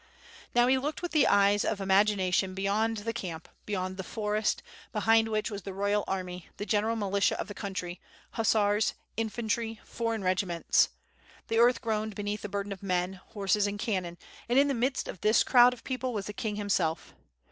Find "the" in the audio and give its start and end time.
1.11-1.27, 3.05-3.13, 3.97-4.03, 5.61-5.75, 6.57-6.65, 7.47-7.53, 11.49-11.59, 12.41-12.49, 14.69-14.73, 16.55-16.55